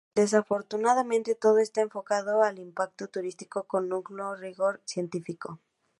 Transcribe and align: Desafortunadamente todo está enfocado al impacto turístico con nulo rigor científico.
Desafortunadamente 0.15 1.35
todo 1.35 1.59
está 1.59 1.81
enfocado 1.81 2.41
al 2.41 2.57
impacto 2.57 3.07
turístico 3.07 3.65
con 3.65 3.87
nulo 3.87 4.33
rigor 4.33 4.81
científico. 4.83 5.59